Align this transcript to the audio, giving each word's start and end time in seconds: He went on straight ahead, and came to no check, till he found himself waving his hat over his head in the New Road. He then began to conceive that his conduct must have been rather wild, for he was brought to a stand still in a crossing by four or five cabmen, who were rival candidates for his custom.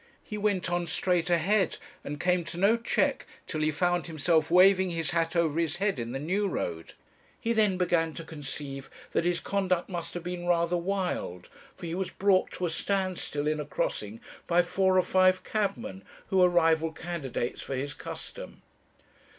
He 0.23 0.35
went 0.35 0.67
on 0.71 0.87
straight 0.87 1.29
ahead, 1.29 1.77
and 2.03 2.19
came 2.19 2.43
to 2.45 2.57
no 2.57 2.75
check, 2.75 3.27
till 3.45 3.61
he 3.61 3.69
found 3.69 4.07
himself 4.07 4.49
waving 4.49 4.89
his 4.89 5.11
hat 5.11 5.35
over 5.35 5.59
his 5.59 5.75
head 5.75 5.99
in 5.99 6.11
the 6.11 6.17
New 6.17 6.47
Road. 6.47 6.93
He 7.39 7.53
then 7.53 7.77
began 7.77 8.15
to 8.15 8.23
conceive 8.23 8.89
that 9.11 9.25
his 9.25 9.39
conduct 9.39 9.89
must 9.89 10.15
have 10.15 10.23
been 10.23 10.47
rather 10.47 10.75
wild, 10.75 11.49
for 11.77 11.85
he 11.85 11.93
was 11.93 12.09
brought 12.09 12.49
to 12.53 12.65
a 12.65 12.69
stand 12.71 13.19
still 13.19 13.45
in 13.45 13.59
a 13.59 13.65
crossing 13.65 14.19
by 14.47 14.63
four 14.63 14.97
or 14.97 15.03
five 15.03 15.43
cabmen, 15.43 16.03
who 16.29 16.37
were 16.39 16.49
rival 16.49 16.91
candidates 16.91 17.61
for 17.61 17.75
his 17.75 17.93
custom. 17.93 18.63